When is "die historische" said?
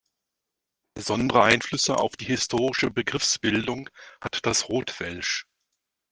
2.17-2.89